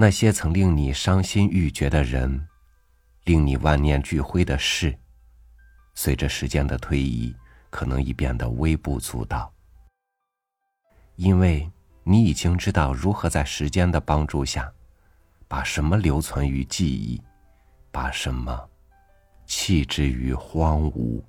[0.00, 2.46] 那些曾令你伤心欲绝的人，
[3.24, 4.96] 令你万念俱灰的事，
[5.92, 7.34] 随着时间的推移，
[7.68, 9.52] 可能已变得微不足道。
[11.16, 11.68] 因为
[12.04, 14.72] 你已经知道如何在时间的帮助下，
[15.48, 17.20] 把什么留存于记忆，
[17.90, 18.70] 把什么
[19.46, 21.20] 弃之于荒芜。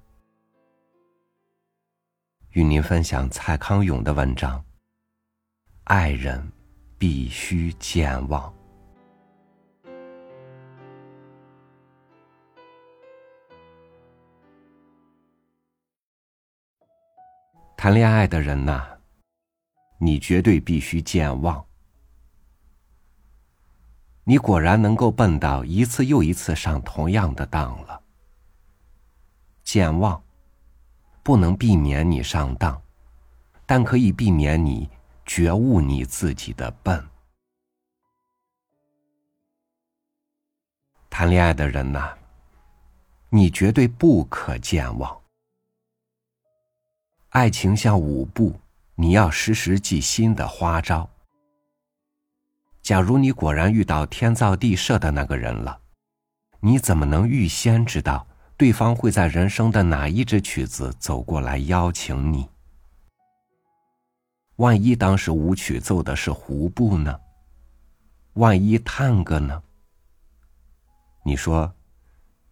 [2.52, 4.64] 与您分享蔡康永的文章：
[5.86, 6.52] 爱人
[7.00, 8.59] 必须健忘。
[17.82, 18.86] 谈恋爱的人呐，
[20.00, 21.65] 你绝对必须健忘。
[24.25, 28.01] 你果然能够笨到一次又一次上同样的当了。
[29.64, 30.21] 健忘
[31.23, 32.81] 不能避免你上当，
[33.66, 34.89] 但可以避免你
[35.25, 37.02] 觉悟你自己的笨。
[41.09, 42.14] 谈恋爱的人呐，
[43.30, 45.19] 你绝对不可健忘。
[47.30, 48.60] 爱情像舞步，
[48.96, 51.08] 你要时时记新的花招。
[52.82, 55.80] 假如你果然遇到天造地设的那个人了，
[56.60, 58.26] 你怎么能预先知道
[58.58, 62.50] 对方会在人生的哪一支曲子走过来邀请你？
[64.56, 67.20] 万一当时舞曲奏的是胡步呢？
[68.34, 69.62] 万一探戈呢？
[71.24, 71.72] 你说，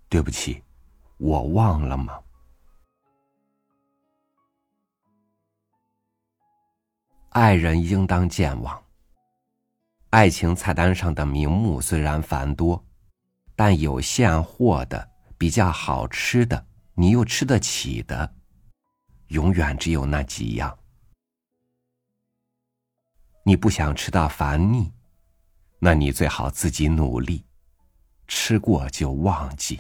[0.08, 0.62] 对不起，
[1.18, 2.20] 我忘了吗？
[7.40, 8.84] 爱人应当健忘。
[10.10, 12.84] 爱情菜单上的名目虽然繁多，
[13.56, 15.08] 但有现货的、
[15.38, 16.66] 比较好吃的，
[16.96, 18.34] 你又吃得起的，
[19.28, 20.76] 永远只有那几样。
[23.44, 24.92] 你不想吃到烦腻，
[25.78, 27.46] 那你最好自己努力，
[28.28, 29.80] 吃过就忘记。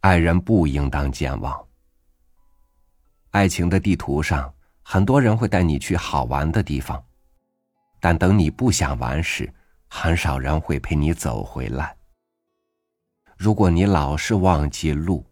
[0.00, 1.69] 爱人不应当健忘。
[3.30, 4.52] 爱情的地图上，
[4.82, 7.02] 很多人会带你去好玩的地方，
[8.00, 9.52] 但等你不想玩时，
[9.88, 11.96] 很少人会陪你走回来。
[13.36, 15.24] 如果你老是忘记路，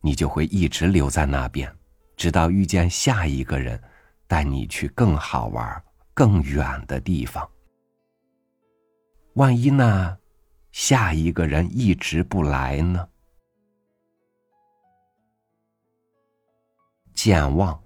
[0.00, 1.72] 你就会一直留在那边，
[2.16, 3.80] 直到遇见下一个人，
[4.26, 7.48] 带你去更好玩、更远的地方。
[9.34, 10.18] 万一呢，
[10.72, 13.08] 下一个人一直不来呢？
[17.26, 17.76] 健忘，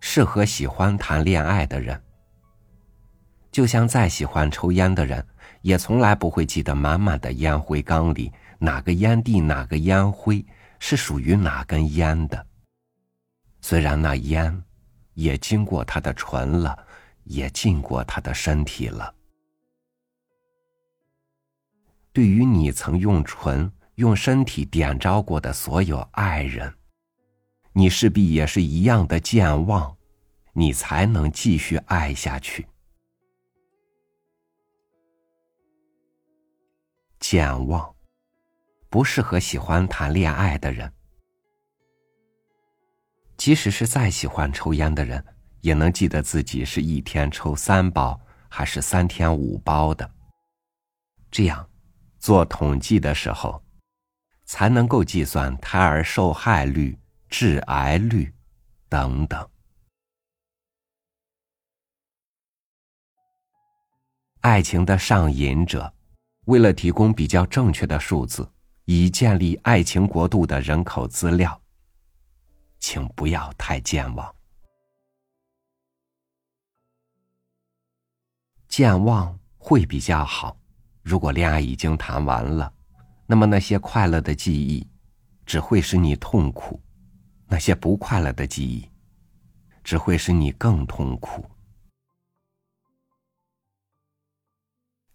[0.00, 1.98] 适合喜欢谈恋爱的人。
[3.50, 5.26] 就像再喜欢抽烟的人，
[5.62, 10.44] 也从来不会记得满满的烟灰缸里哪个烟蒂、哪个烟灰
[10.78, 12.46] 是属于哪根烟的。
[13.62, 14.62] 虽然那烟
[15.14, 16.78] 也经过他的唇了，
[17.24, 19.14] 也进过他的身体了。
[22.12, 26.70] 对于你曾用唇、用身体点着过的所有爱人。
[27.72, 29.96] 你势必也是一样的健忘，
[30.52, 32.66] 你才能继续爱下去。
[37.20, 37.94] 健忘，
[38.88, 40.92] 不适合喜欢谈恋爱的人。
[43.36, 45.24] 即使是再喜欢抽烟的人，
[45.60, 50.10] 也能记得自己是一天抽三包还是三天五包的。
[51.30, 51.66] 这样，
[52.18, 53.62] 做统计的时候，
[54.44, 56.98] 才能够计算胎儿受害率。
[57.30, 58.34] 致癌率，
[58.88, 59.48] 等等。
[64.40, 65.94] 爱情的上瘾者，
[66.46, 68.50] 为了提供比较正确的数字，
[68.84, 71.58] 以建立爱情国度的人口资料，
[72.80, 74.34] 请不要太健忘。
[78.68, 80.56] 健忘会比较好。
[81.00, 82.74] 如果恋爱已经谈完了，
[83.24, 84.84] 那么那些快乐的记忆，
[85.46, 86.82] 只会使你痛苦。
[87.50, 88.88] 那些不快乐的记忆，
[89.82, 91.44] 只会使你更痛苦。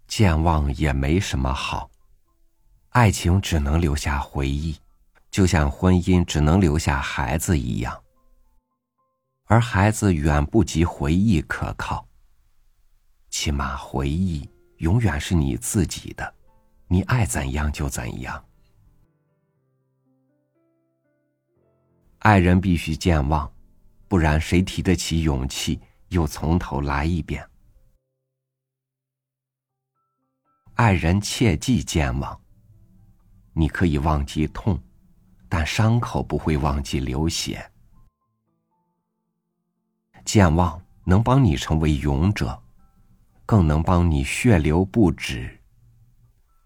[0.05, 1.89] 健忘也没什么好，
[2.89, 4.77] 爱情只能留下回忆，
[5.31, 8.03] 就像婚姻只能留下孩子一样。
[9.45, 12.05] 而孩子远不及回忆可靠，
[13.29, 14.49] 起码回忆
[14.79, 16.33] 永远是你自己的，
[16.87, 18.45] 你爱怎样就怎样。
[22.25, 23.53] 爱人必须健忘，
[24.07, 27.47] 不然谁提得起勇气又从头来一遍？
[30.73, 32.41] 爱人切忌健忘。
[33.53, 34.81] 你可以忘记痛，
[35.47, 37.71] 但伤口不会忘记流血。
[40.25, 42.59] 健忘能帮你成为勇者，
[43.45, 45.61] 更能帮你血流不止，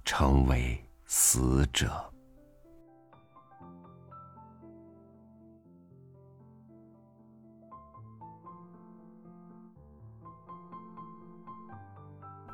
[0.05, 2.05] 成为死者。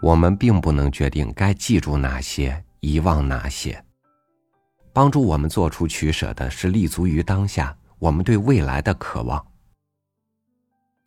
[0.05, 3.83] 我们并不能决定该记住哪些，遗忘哪些。
[4.93, 9.43] 帮助我们做出取舍的是立足于当下，我们对未来的渴望。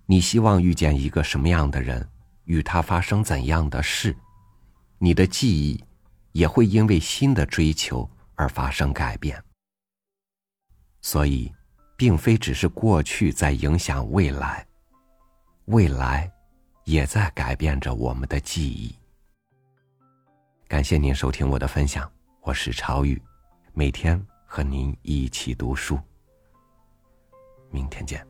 [0.05, 2.05] 你希望遇见一个什么样的人，
[2.43, 4.17] 与他发生怎样的事，
[4.99, 5.81] 你的记忆
[6.33, 9.41] 也会因为新的追求而发生改变。
[11.03, 11.53] 所以，
[11.97, 14.67] 并非只是过去在影响未来，
[15.67, 16.29] 未来。
[16.89, 18.97] 也在改变着我们的记忆。
[20.67, 23.21] 感谢您收听我的分享，我是超宇，
[23.75, 26.01] 每天和您一起读书。
[27.71, 28.27] 明天见。